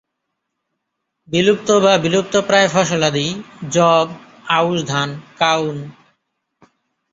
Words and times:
বিলুপ্ত 1.27 1.69
বা 1.71 1.93
বিলুপ্তপ্রায় 1.97 2.67
ফসলাদি 2.67 3.27
যব, 3.71 4.07
আউশ 4.49 4.79
ধান, 4.83 5.09
কাউন। 5.37 5.75